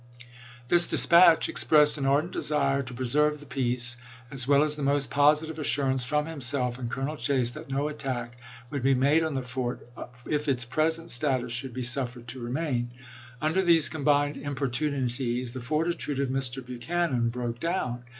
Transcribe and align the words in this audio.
This 0.67 0.87
dispatch 0.87 1.47
expressed 1.47 1.95
an 1.99 2.07
ardent 2.07 2.33
desire 2.33 2.81
to 2.81 2.93
pre 2.95 3.05
serve 3.05 3.39
the 3.39 3.45
peace, 3.45 3.97
as 4.31 4.47
well 4.47 4.63
as 4.63 4.75
the 4.75 4.81
most 4.81 5.11
positive 5.11 5.59
assur 5.59 5.91
ance 5.91 6.03
from 6.03 6.25
himself 6.25 6.79
and 6.79 6.89
Colonel 6.89 7.17
Chase 7.17 7.51
that 7.51 7.69
no 7.69 7.87
attack 7.87 8.33
"£J*& 8.37 8.41
would 8.71 8.81
be 8.81 8.95
made 8.95 9.23
on 9.23 9.35
the 9.35 9.43
fort 9.43 9.87
if 10.25 10.47
its 10.47 10.65
present 10.65 11.11
status 11.11 11.51
tioiv'p.215. 11.53 11.55
should 11.55 11.73
be 11.75 11.83
suffered 11.83 12.27
to 12.29 12.39
remain." 12.39 12.89
Under 13.39 13.61
these 13.61 13.89
com 13.89 14.03
bined 14.03 14.41
importunities 14.41 15.53
the 15.53 15.61
fortitude 15.61 16.17
of 16.19 16.29
Mr. 16.29 16.65
Buchanan 16.65 17.29
broke 17.29 17.59
down. 17.59 18.03